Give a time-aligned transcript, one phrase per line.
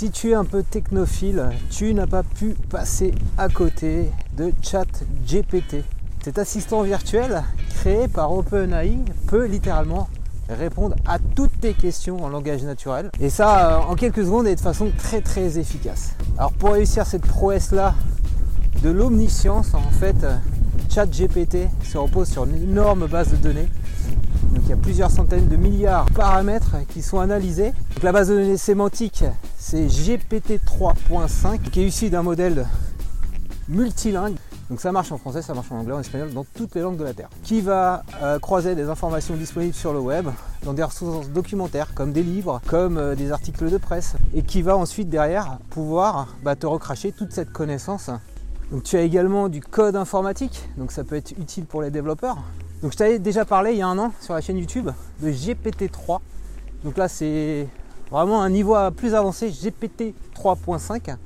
[0.00, 5.84] Si tu es un peu technophile, tu n'as pas pu passer à côté de ChatGPT.
[6.24, 10.08] Cet assistant virtuel créé par OpenAI peut littéralement
[10.48, 13.10] répondre à toutes tes questions en langage naturel.
[13.20, 16.14] Et ça euh, en quelques secondes et de façon très très efficace.
[16.38, 17.94] Alors pour réussir cette prouesse là
[18.82, 20.24] de l'omniscience, en fait,
[20.88, 23.68] ChatGPT se repose sur une énorme base de données.
[24.54, 27.74] Donc il y a plusieurs centaines de milliards de paramètres qui sont analysés.
[27.96, 29.24] Donc la base de données sémantique,
[29.60, 32.66] c'est GPT 3.5 qui est issu d'un modèle
[33.68, 34.36] multilingue.
[34.70, 36.96] Donc ça marche en français, ça marche en anglais, en espagnol, dans toutes les langues
[36.96, 37.28] de la Terre.
[37.42, 40.28] Qui va euh, croiser des informations disponibles sur le web,
[40.64, 44.62] dans des ressources documentaires, comme des livres, comme euh, des articles de presse, et qui
[44.62, 48.10] va ensuite derrière pouvoir bah, te recracher toute cette connaissance.
[48.72, 52.38] Donc tu as également du code informatique, donc ça peut être utile pour les développeurs.
[52.82, 54.88] Donc je t'avais déjà parlé il y a un an sur la chaîne YouTube
[55.20, 56.20] de GPT-3.
[56.82, 57.68] Donc là c'est
[58.10, 61.16] vraiment un niveau plus avancé, GPT 3.5.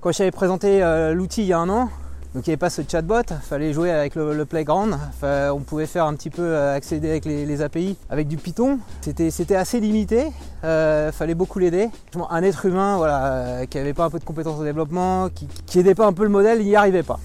[0.00, 1.88] Quand je t'avais présenté euh, l'outil il y a un an,
[2.36, 6.04] donc il n'y avait pas ce chatbot, fallait jouer avec le, playground, on pouvait faire
[6.04, 8.78] un petit peu euh, accéder avec les, API avec du Python.
[9.00, 10.26] C'était assez limité,
[10.62, 11.88] euh, fallait beaucoup l'aider.
[12.28, 15.78] Un être humain voilà, euh, qui n'avait pas un peu de compétences de développement, qui
[15.78, 17.18] n'aidait pas un peu le modèle, il n'y arrivait pas.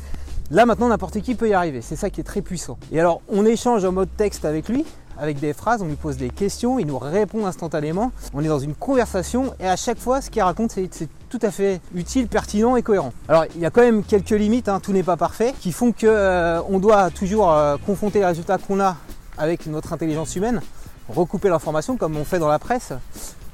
[0.50, 2.78] Là maintenant n'importe qui peut y arriver, c'est ça qui est très puissant.
[2.94, 4.86] Et alors on échange en mode texte avec lui,
[5.20, 8.59] avec des phrases, on lui pose des questions, il nous répond instantanément, on est dans
[8.59, 10.90] une conversation et à chaque fois ce qu'il raconte c'est
[11.30, 13.14] tout à fait utile, pertinent et cohérent.
[13.28, 15.92] Alors il y a quand même quelques limites, hein, tout n'est pas parfait, qui font
[15.92, 18.98] qu'on euh, doit toujours euh, confronter les résultats qu'on a
[19.38, 20.62] avec notre intelligence humaine,
[21.09, 22.94] recouper l'information comme on fait dans la presse,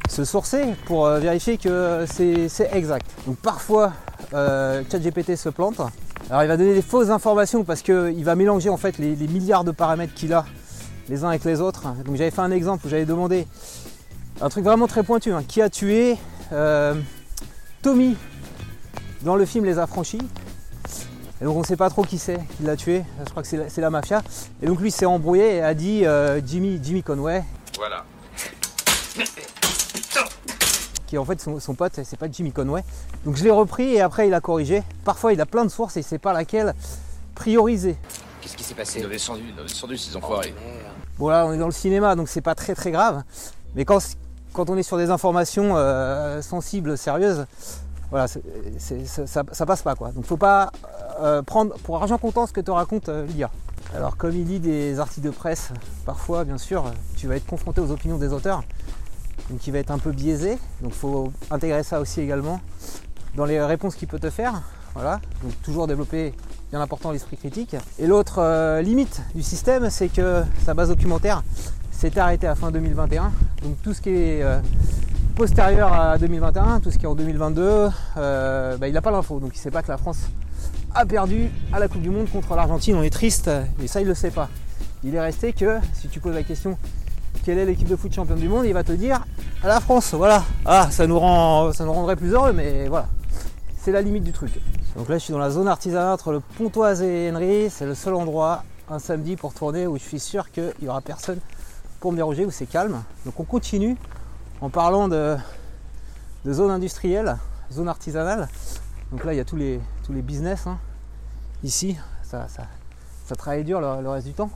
[0.10, 3.06] se sourcer pour euh, vérifier que c'est exact.
[3.26, 3.94] Donc parfois
[4.32, 5.80] ChatGPT se plante.
[6.30, 9.64] Alors il va donner des fausses informations parce qu'il va mélanger en fait les, milliards
[9.64, 10.46] de paramètres qu'il a
[11.10, 11.84] les uns avec les autres.
[12.06, 13.48] Donc j'avais fait un exemple où j'avais demandé
[14.42, 15.44] un truc vraiment très pointu, hein.
[15.48, 16.18] qui a tué
[17.82, 18.16] Tommy
[19.22, 20.22] dans le film Les Affranchis.
[21.40, 23.04] Et donc on ne sait pas trop qui c'est qui l'a tué.
[23.24, 24.24] Je crois que c'est la, mafia.
[24.62, 27.44] Et donc lui s'est embrouillé et a dit euh, Jimmy, Jimmy Conway.
[27.78, 28.06] Voilà.
[31.06, 32.84] Qui en fait son, son pote, c'est pas Jimmy Conway.
[33.24, 34.82] Donc je l'ai repris et après il a corrigé.
[35.06, 36.74] Parfois il a plein de sources et il sait pas laquelle
[37.36, 37.96] prioriser.
[38.42, 39.00] Qu'est-ce qui s'est passé?
[39.00, 40.54] Ils ont descendu, descendu ces enfoirés.
[41.20, 43.24] Bon là on est dans le cinéma donc c'est pas très très grave.
[43.76, 44.00] Mais quand,
[44.54, 47.46] quand on est sur des informations euh, sensibles, sérieuses,
[48.10, 50.12] voilà, ça, passe pas quoi.
[50.12, 50.72] Donc faut pas
[51.20, 53.52] euh, prendre pour argent comptant ce que te raconte euh, l'IA.
[53.96, 55.72] Alors comme il lit des articles de presse,
[56.06, 56.86] parfois bien sûr
[57.16, 58.64] tu vas être confronté aux opinions des auteurs,
[59.50, 62.60] donc il va être un peu biaisé, donc faut intégrer ça aussi également
[63.36, 64.62] dans les réponses qu'il peut te faire.
[64.94, 66.34] Voilà, donc toujours développer
[66.72, 67.76] bien important l'esprit critique.
[68.00, 71.44] Et l'autre limite du système, c'est que sa base documentaire,
[71.98, 73.32] c'est arrêté à fin 2021.
[73.64, 74.60] Donc tout ce qui est euh,
[75.36, 79.40] postérieur à 2021, tout ce qui est en 2022, euh, bah, il n'a pas l'info.
[79.40, 80.20] Donc il ne sait pas que la France
[80.94, 82.96] a perdu à la Coupe du Monde contre l'Argentine.
[82.96, 83.50] On est triste,
[83.80, 84.48] mais ça il ne le sait pas.
[85.04, 86.78] Il est resté que si tu poses la question
[87.44, 89.26] quelle est l'équipe de foot championne du monde, il va te dire
[89.64, 90.14] à la France.
[90.14, 90.44] Voilà.
[90.66, 93.08] Ah, ça nous rend, ça nous rendrait plus heureux, mais voilà.
[93.80, 94.52] C'est la limite du truc.
[94.98, 97.70] Donc là, je suis dans la zone artisanale entre le Pontoise et Henry.
[97.70, 101.02] C'est le seul endroit un samedi pour tourner où je suis sûr qu'il n'y aura
[101.02, 101.40] personne
[102.00, 103.04] pour me déroger où c'est calme.
[103.24, 103.96] Donc on continue
[104.60, 105.38] en parlant de,
[106.48, 107.38] zone industrielle,
[107.72, 108.50] zone artisanale.
[109.12, 110.80] Donc là il y a tous les, business hein.
[111.64, 111.96] ici.
[112.24, 114.50] Ça, ça, travaille dur le, reste du temps.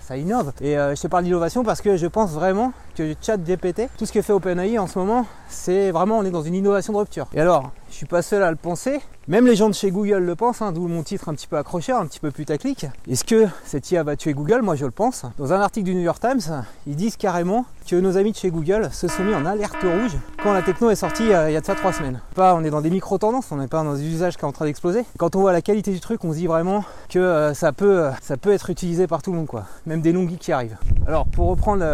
[0.00, 0.54] Ça, innove.
[0.62, 4.06] Et euh, je te parle d'innovation parce que je pense vraiment que chat GPT, tout
[4.06, 6.98] ce que fait OpenAI en ce moment, c'est vraiment, on est dans une innovation de
[6.98, 7.26] rupture.
[7.34, 9.00] Et alors, je suis pas seul à le penser.
[9.28, 11.58] Même les gens de chez Google le pensent, hein, d'où mon titre un petit peu
[11.58, 12.86] accrocheur, un petit peu putaclic.
[13.06, 14.62] Est-ce que cette IA va tuer Google?
[14.62, 15.26] Moi je le pense.
[15.36, 18.50] Dans un article du New York Times, ils disent carrément que nos amis de chez
[18.50, 21.56] Google se sont mis en alerte rouge quand la techno est sortie euh, il y
[21.56, 22.20] a de ça trois semaines.
[22.34, 24.52] Pas, on est dans des micro-tendances, on n'est pas dans des usages qui sont en
[24.52, 25.04] train d'exploser.
[25.18, 28.08] Quand on voit la qualité du truc, on se dit vraiment que euh, ça, peut,
[28.22, 29.66] ça peut être utilisé par tout le monde, quoi.
[29.84, 30.78] Même des non-geeks qui arrivent.
[31.06, 31.84] Alors pour reprendre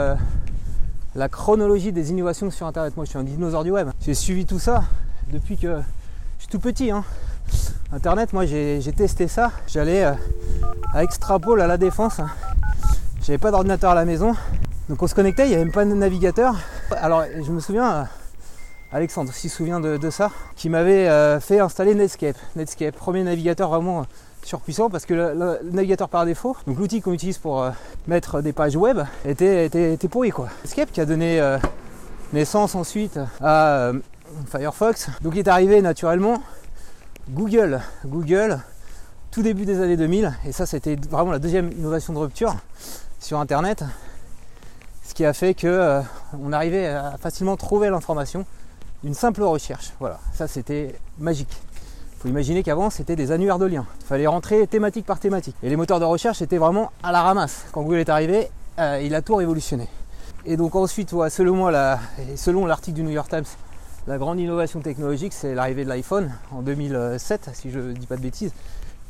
[1.16, 3.88] la chronologie des innovations sur Internet, moi je suis un dinosaure du web.
[4.00, 4.84] J'ai suivi tout ça
[5.30, 5.76] depuis que
[6.38, 6.90] je suis tout petit.
[6.90, 7.04] Hein.
[7.92, 9.52] Internet, moi j'ai testé ça.
[9.66, 10.12] J'allais euh,
[10.92, 12.20] à Extrapole à la défense.
[13.22, 14.34] J'avais pas d'ordinateur à la maison.
[14.88, 16.54] Donc on se connectait, il n'y avait même pas de navigateur.
[16.96, 18.04] Alors je me souviens, euh,
[18.92, 22.36] Alexandre s'y souvient de, ça, qui m'avait euh, fait installer Netscape.
[22.56, 24.06] Netscape, premier navigateur vraiment
[24.42, 27.70] surpuissant parce que le, navigateur par défaut, donc l'outil qu'on utilise pour
[28.06, 30.48] mettre des pages web, était, était, était, pourri quoi.
[30.64, 31.58] Netscape qui a donné
[32.32, 33.92] naissance ensuite à
[34.50, 35.08] Firefox.
[35.22, 36.42] Donc il est arrivé naturellement
[37.30, 37.80] Google.
[38.06, 38.60] Google,
[39.30, 42.56] tout début des années 2000, et ça c'était vraiment la deuxième innovation de rupture
[43.20, 43.84] sur Internet,
[45.04, 46.00] ce qui a fait que euh,
[46.40, 48.46] on arrivait à facilement trouver l'information
[49.02, 49.92] d'une simple recherche.
[50.00, 51.54] Voilà, ça c'était magique.
[52.16, 53.86] Il faut imaginer qu'avant c'était des annuaires de liens.
[54.00, 55.56] Il fallait rentrer thématique par thématique.
[55.62, 57.66] Et les moteurs de recherche étaient vraiment à la ramasse.
[57.72, 58.48] Quand Google est arrivé,
[58.78, 59.88] euh, il a tout révolutionné.
[60.44, 61.98] Et donc ensuite, selon moi, la,
[62.36, 63.44] selon l'article du New York Times,
[64.08, 68.16] la grande innovation technologique, c'est l'arrivée de l'iPhone en 2007, si je ne dis pas
[68.16, 68.52] de bêtises,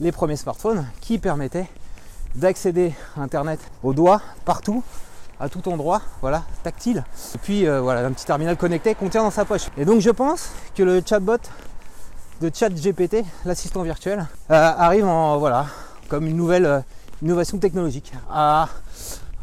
[0.01, 1.69] les premiers smartphones qui permettaient
[2.35, 4.83] d'accéder à Internet au doigt, partout,
[5.39, 7.05] à tout endroit, voilà, tactile.
[7.37, 9.69] Et puis euh, voilà, un petit terminal connecté qu'on tient dans sa poche.
[9.77, 11.39] Et donc je pense que le chatbot
[12.41, 15.67] de ChatGPT, l'assistant virtuel, euh, arrive en voilà,
[16.09, 16.81] comme une nouvelle euh,
[17.23, 18.13] innovation technologique.
[18.29, 18.69] Ah,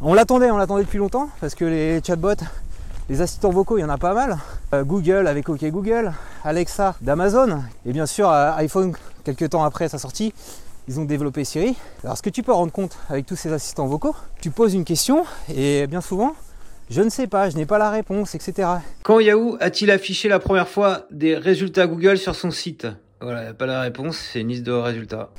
[0.02, 2.44] on l'attendait, on l'attendait depuis longtemps parce que les chatbots,
[3.08, 4.38] les assistants vocaux, il y en a pas mal.
[4.84, 6.12] Google avec OK Google,
[6.44, 8.94] Alexa d'Amazon et bien sûr iPhone
[9.24, 10.34] quelques temps après sa sortie
[10.88, 11.76] ils ont développé Siri.
[12.04, 14.84] Alors ce que tu peux rendre compte avec tous ces assistants vocaux, tu poses une
[14.84, 16.34] question et bien souvent,
[16.90, 18.68] je ne sais pas, je n'ai pas la réponse, etc.
[19.02, 22.86] Quand Yahoo a-t-il affiché la première fois des résultats Google sur son site?
[23.20, 25.30] Voilà, pas la réponse, c'est une liste de résultats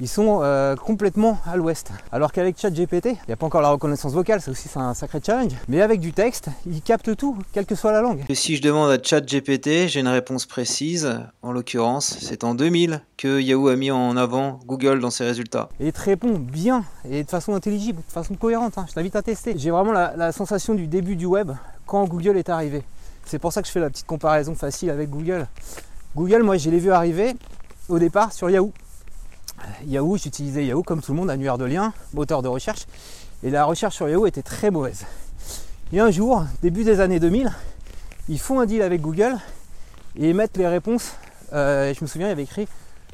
[0.00, 1.90] ils sont euh, complètement à l'ouest.
[2.10, 4.94] Alors qu'avec ChatGPT, il n'y a pas encore la reconnaissance vocale, ça aussi c'est un
[4.94, 5.52] sacré challenge.
[5.68, 8.24] Mais avec du texte, il capte tout, quelle que soit la langue.
[8.28, 11.20] Et si je demande à ChatGPT, j'ai une réponse précise.
[11.42, 15.68] En l'occurrence, c'est en 2000 que Yahoo a mis en avant Google dans ses résultats.
[15.78, 18.78] Et il te répond bien et de façon intelligible, de façon cohérente.
[18.78, 18.86] Hein.
[18.88, 19.54] Je t'invite à tester.
[19.56, 21.52] J'ai vraiment la, la sensation du début du web
[21.86, 22.82] quand Google est arrivé.
[23.24, 25.46] C'est pour ça que je fais la petite comparaison facile avec Google.
[26.14, 27.34] Google, moi, je l'ai vu arriver
[27.88, 28.72] au départ sur Yahoo.
[29.86, 32.86] Yahoo, j'utilisais Yahoo comme tout le monde, annuaire de liens, moteur de recherche.
[33.42, 35.04] Et la recherche sur Yahoo était très mauvaise.
[35.92, 37.52] Et un jour, début des années 2000,
[38.28, 39.36] ils font un deal avec Google
[40.16, 41.12] et mettent les réponses.
[41.52, 42.66] Euh, je me souviens, il y avait écrit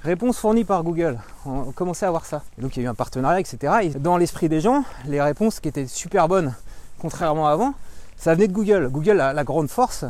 [0.03, 1.19] réponses fournies par Google.
[1.45, 2.43] On commençait à voir ça.
[2.59, 3.75] donc il y a eu un partenariat, etc.
[3.83, 6.55] Et dans l'esprit des gens, les réponses qui étaient super bonnes,
[6.99, 7.75] contrairement à avant,
[8.17, 8.89] ça venait de Google.
[8.91, 10.05] Google a la grande force,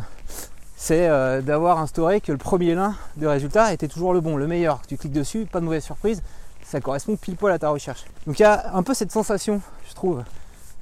[0.80, 4.46] c'est euh, d'avoir instauré que le premier lien de résultat était toujours le bon, le
[4.46, 4.80] meilleur.
[4.88, 6.22] Tu cliques dessus, pas de mauvaise surprise,
[6.64, 8.06] ça correspond pile poil à ta recherche.
[8.26, 10.24] Donc il y a un peu cette sensation, je trouve,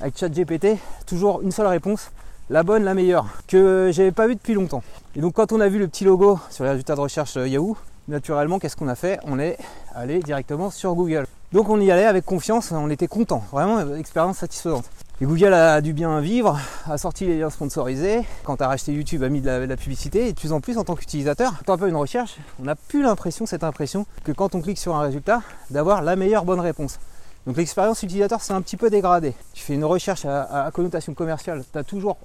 [0.00, 2.12] avec ChatGPT, toujours une seule réponse,
[2.48, 4.84] la bonne, la meilleure, que j'avais pas vu depuis longtemps.
[5.16, 7.48] Et donc quand on a vu le petit logo sur les résultats de recherche euh,
[7.48, 9.18] Yahoo, naturellement, qu'est-ce qu'on a fait?
[9.24, 9.58] On est
[9.96, 11.26] allé directement sur Google.
[11.50, 14.84] Donc on y allait avec confiance, on était content, vraiment euh, expérience satisfaisante.
[15.22, 18.22] Et Google a dû bien vivre, a sorti les liens sponsorisés.
[18.44, 20.28] Quand tu as racheté YouTube, a mis de la, publicité.
[20.28, 22.76] Et de plus en plus, en tant qu'utilisateur, quand on fait une recherche, on n'a
[22.76, 25.40] plus l'impression, cette impression, que quand on clique sur un résultat,
[25.70, 27.00] d'avoir la meilleure bonne réponse.
[27.46, 29.32] Donc l'expérience utilisateur s'est un petit peu dégradée.
[29.54, 32.18] Tu fais une recherche à, à connotation commerciale, tu as toujours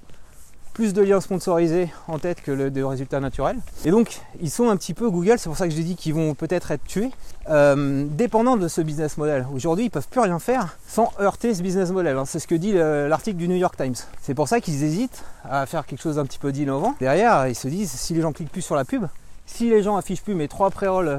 [0.74, 3.56] plus de liens sponsorisés en tête que le, de résultats naturels.
[3.84, 6.14] Et donc, ils sont un petit peu Google, c'est pour ça que je dis qu'ils
[6.14, 7.10] vont peut-être être tués,
[7.48, 9.46] euh, dépendants de ce business model.
[9.54, 12.18] Aujourd'hui, ils peuvent plus rien faire sans heurter ce business model.
[12.18, 12.24] Hein.
[12.26, 13.94] C'est ce que dit l'article du New York Times.
[14.20, 16.94] C'est pour ça qu'ils hésitent à faire quelque chose d'un petit peu d'innovant.
[17.00, 19.06] Derrière, ils se disent, si les gens cliquent plus sur la pub,
[19.46, 21.18] si les gens affichent plus mes trois pré-rolls euh,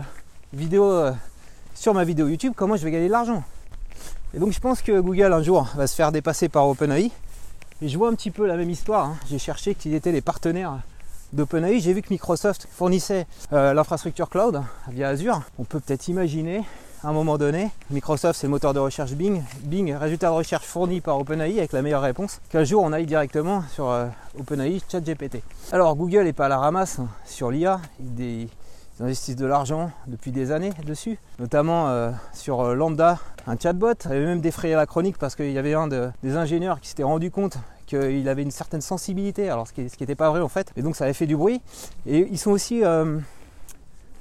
[0.54, 1.12] vidéo euh,
[1.76, 3.44] sur ma vidéo YouTube, comment je vais gagner de l'argent?
[4.34, 7.12] Et donc, je pense que Google, un jour, va se faire dépasser par OpenAI
[7.82, 9.06] et je vois un petit peu la même histoire.
[9.06, 9.18] Hein.
[9.30, 10.80] J'ai cherché qui étaient les partenaires
[11.34, 11.80] d'OpenAI.
[11.80, 15.42] J'ai vu que Microsoft fournissait euh, l'infrastructure cloud via Azure.
[15.60, 16.64] On peut peut-être imaginer
[17.04, 20.66] à un moment donné, Microsoft c'est le moteur de recherche Bing, Bing, résultat de recherche
[20.66, 24.08] fourni par OpenAI avec la meilleure réponse, qu'un jour on aille directement sur euh,
[24.40, 25.44] OpenAI ChatGPT.
[25.72, 27.80] Alors Google n'est pas à la ramasse hein, sur l'IA,
[29.00, 34.42] investissent de l'argent depuis des années dessus, notamment euh, sur Lambda, un chatbot, avait même
[34.42, 38.28] défrayé la chronique parce qu'il y avait un des ingénieurs qui s'était rendu compte qu'il
[38.30, 41.06] avait une certaine sensibilité, alors ce qui n'était pas vrai en fait, et donc ça
[41.06, 41.62] avait fait du bruit.
[42.06, 43.20] Et ils sont aussi euh,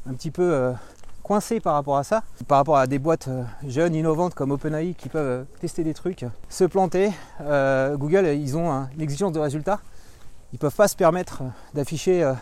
[0.06, 0.72] un petit peu euh,
[1.22, 4.94] coincés par rapport à ça, par rapport à des boîtes euh, jeunes, innovantes comme OpenAI
[4.94, 7.10] qui peuvent tester des trucs, se planter.
[7.40, 9.80] Google, ils ont une exigence de résultats.
[10.52, 11.42] Ils ne peuvent pas se permettre
[11.74, 12.32] d'afficher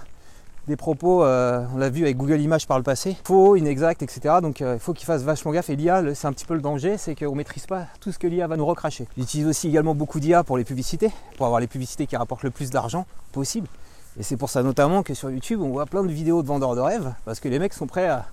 [0.68, 4.36] des propos, euh, on l'a vu avec Google Images par le passé, faux, inexacts, etc.
[4.40, 5.70] Donc euh, il faut qu'ils fassent vachement gaffe.
[5.70, 8.18] Et l'IA, c'est un petit peu le danger, c'est qu'on ne maîtrise pas tout ce
[8.18, 9.08] que l'IA va nous recracher.
[9.16, 12.50] J'utilise aussi également beaucoup d'IA pour les publicités, pour avoir les publicités qui rapportent le
[12.50, 13.68] plus d'argent possible.
[14.18, 16.76] Et c'est pour ça notamment que sur YouTube, on voit plein de vidéos de vendeurs
[16.76, 18.26] de rêves, parce que les mecs sont prêts à,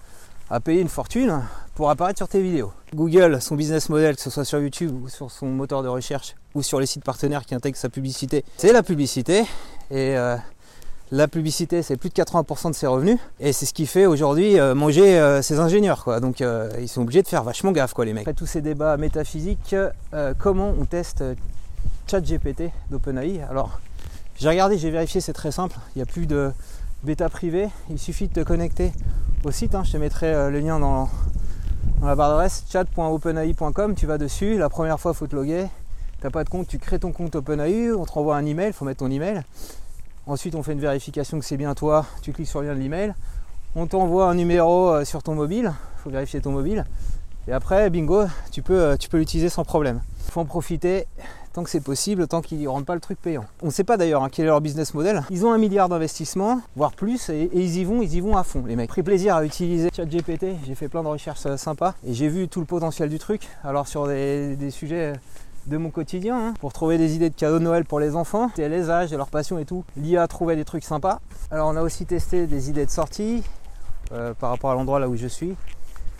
[0.49, 1.41] à payer une fortune
[1.75, 2.71] pour apparaître sur tes vidéos.
[2.93, 6.35] Google, son business model, que ce soit sur YouTube ou sur son moteur de recherche
[6.53, 9.45] ou sur les sites partenaires qui intègrent sa publicité, c'est la publicité.
[9.91, 10.35] Et euh,
[11.11, 13.17] la publicité, c'est plus de 80% de ses revenus.
[13.39, 16.21] Et c'est ce qui fait aujourd'hui euh, manger euh, ces ingénieurs.
[16.21, 18.23] Donc euh, ils sont obligés de faire vachement gaffe, quoi, les mecs.
[18.23, 19.75] Après tous ces débats métaphysiques,
[20.37, 21.23] comment on teste
[22.07, 23.41] ChatGPT d'OpenAI?
[23.49, 23.79] Alors,
[24.37, 25.75] j'ai regardé, j'ai vérifié, c'est très simple.
[25.95, 26.51] Il n'y a plus de
[27.03, 27.69] bêta privé.
[27.89, 28.91] Il suffit de te connecter
[29.43, 29.73] au site.
[29.73, 29.83] Hein.
[29.83, 31.09] Je te mettrai le lien dans,
[32.01, 33.95] dans la barre d'adresse chat.openai.com.
[33.95, 34.57] Tu vas dessus.
[34.57, 35.65] La première fois, il faut te loguer.
[36.19, 37.91] Tu n'as pas de compte, tu crées ton compte OpenAI.
[37.91, 39.41] On te renvoie un email, il faut mettre ton email
[40.29, 42.05] Ensuite, on fait une vérification que c'est bien toi.
[42.21, 43.15] Tu cliques sur le lien de l'email.
[43.75, 45.73] On t'envoie un numéro euh, sur ton mobile.
[45.73, 46.85] Il faut vérifier ton mobile.
[47.47, 50.01] Et après, bingo, tu peux, euh, tu peux l'utiliser sans problème.
[50.27, 51.07] Il faut en profiter
[51.53, 53.45] tant que c'est possible, tant qu'ils ne rendent pas le truc payant.
[53.63, 55.23] On ne sait pas d'ailleurs hein, quel est leur business model.
[55.31, 58.43] Ils ont un milliard d'investissements, voire plus, et, ils y vont, ils y vont à
[58.43, 58.89] fond, les mecs.
[58.89, 60.45] Pris plaisir à utiliser ChatGPT.
[60.67, 63.47] J'ai fait plein de recherches euh, sympas et j'ai vu tout le potentiel du truc.
[63.63, 65.13] Alors sur des, sujets
[65.69, 68.49] de mon quotidien, hein, pour trouver des idées de cadeaux de Noël pour les enfants,
[68.57, 69.85] les âges et leur passion et tout.
[69.95, 71.19] L'IA trouvé des trucs sympas.
[71.51, 73.43] Alors on a aussi testé des idées de sortie
[74.11, 75.55] euh, par rapport à l'endroit là où je suis.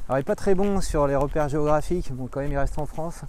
[0.08, 2.77] Alors il n'est pas très bon sur les repères géographiques, bon quand même il reste
[2.77, 3.22] en France.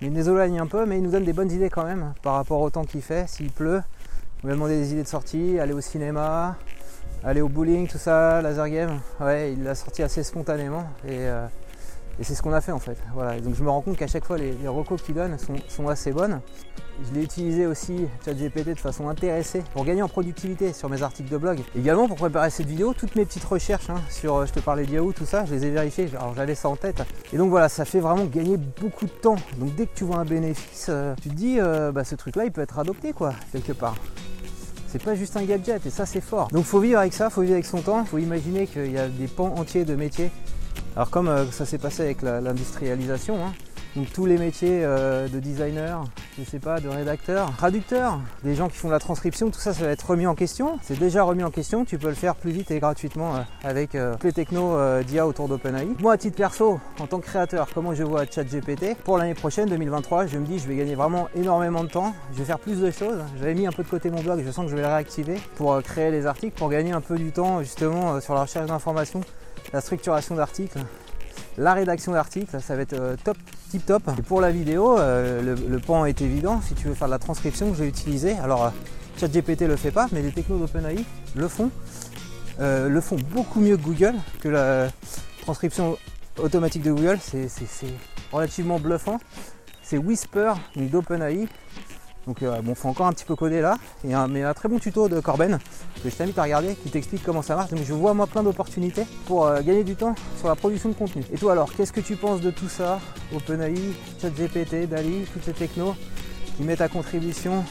[0.00, 2.34] Il nous éloigne un peu, mais il nous donne des bonnes idées quand même par
[2.34, 3.28] rapport au temps qu'il fait.
[3.28, 3.82] S'il pleut,
[4.42, 6.56] on lui a demandé des idées de sortie, aller au cinéma,
[7.22, 8.98] aller au bowling, tout ça, laser game.
[9.20, 11.46] Ouais, il l'a sorti assez spontanément et euh,
[12.18, 12.96] et c'est ce qu'on a fait en fait.
[13.14, 13.40] Voilà.
[13.40, 15.36] donc je me rends compte qu'à chaque fois les, les recos qu'il donne
[15.68, 16.40] sont, assez bonnes.
[17.08, 21.30] Je l'ai utilisé aussi ChatGPT de façon intéressée pour gagner en productivité sur mes articles
[21.30, 21.58] de blog.
[21.76, 24.84] Également pour préparer cette vidéo, toutes mes petites recherches hein, sur, euh, je te parlais
[24.84, 26.08] de Yahoo, tout ça, je les ai vérifiées.
[26.14, 27.02] Alors j'avais ça en tête.
[27.32, 29.36] Et donc voilà, ça fait vraiment gagner beaucoup de temps.
[29.56, 32.44] Donc dès que tu vois un bénéfice, euh, tu te dis, euh, bah, ce truc-là,
[32.44, 33.96] il peut être adopté quoi, quelque part.
[34.86, 36.48] C'est pas juste un gadget et ça c'est fort.
[36.48, 39.08] Donc faut vivre avec ça, faut vivre avec son temps, faut imaginer qu'il y a
[39.08, 40.30] des pans entiers de métiers
[40.94, 43.52] alors comme euh, ça s'est passé avec l'industrialisation, hein,
[43.96, 46.04] donc tous les métiers euh, de designer,
[46.38, 49.84] je sais pas, de rédacteur, traducteur, des gens qui font la transcription, tout ça, ça
[49.84, 50.78] va être remis en question.
[50.82, 53.96] C'est déjà remis en question, tu peux le faire plus vite et gratuitement euh, avec
[54.22, 55.88] les technos d'IA autour d'OpenAI.
[56.00, 58.94] Moi, à titre perso, en tant que créateur, comment je vois ChatGPT?
[59.02, 62.38] Pour l'année prochaine, 2023, je me dis, je vais gagner vraiment énormément de temps, je
[62.38, 63.18] vais faire plus de choses.
[63.38, 65.40] J'avais mis un peu de côté mon blog, je sens que je vais le réactiver
[65.56, 69.22] pour créer les articles, pour gagner un peu du temps justement sur la recherche d'informations
[69.72, 70.78] la structuration d'articles,
[71.58, 73.36] la rédaction d'articles, ça va être euh, top,
[73.70, 74.02] tip top.
[74.26, 76.60] Pour la vidéo, euh, le, pan est évident.
[76.62, 78.32] Si tu veux faire de la transcription, je vais utiliser.
[78.38, 78.70] Alors, euh,
[79.18, 81.70] ChatGPT le fait pas, mais les technos d'OpenAI le font.
[82.58, 84.88] le font beaucoup mieux que Google, que la
[85.42, 85.98] transcription
[86.38, 87.18] automatique de Google.
[87.20, 87.48] C'est
[88.32, 89.20] relativement bluffant.
[89.82, 91.48] C'est Whisper d'OpenAI
[92.26, 93.76] donc euh, bon, faut encore un petit peu coder là.
[94.06, 95.58] Et un, mais un très bon tuto de Corben
[96.02, 97.70] que je t'invite à regarder qui t'explique comment ça marche.
[97.70, 100.94] Donc je vois moi plein d'opportunités pour euh, gagner du temps sur la production de
[100.94, 101.24] contenu.
[101.32, 103.00] Et toi alors, qu'est-ce que tu penses de tout ça?
[103.34, 103.74] OpenAI,
[104.20, 105.94] ChatGPT, DALI, toutes ces technos
[106.56, 107.64] qui mettent à contribution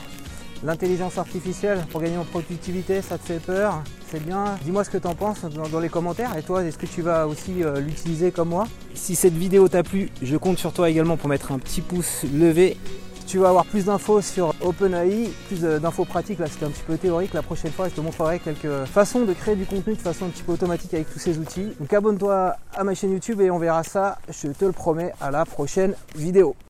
[0.63, 3.81] l'intelligence artificielle pour gagner en productivité, ça te fait peur?
[4.12, 6.38] C'est bien Dis-moi ce que tu en penses dans, les commentaires.
[6.38, 8.67] Et toi, est-ce que tu vas aussi euh, l'utiliser comme moi?
[8.93, 12.25] Si cette vidéo t'a plu, je compte sur toi également pour mettre un petit pouce
[12.34, 12.77] levé
[13.31, 16.39] tu vas avoir plus d'infos sur OpenAI, plus d'infos pratiques.
[16.39, 17.33] Là, c'était un petit peu théorique.
[17.33, 20.29] La prochaine fois, je te montrerai quelques façons de créer du contenu de façon un
[20.29, 21.71] petit peu automatique avec tous ces outils.
[21.79, 25.31] Donc, abonne-toi à ma chaîne YouTube et on verra ça, je te le promets, à
[25.31, 26.57] la prochaine vidéo.